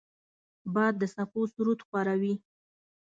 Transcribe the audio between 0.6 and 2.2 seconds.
باد د څپو سرود خواره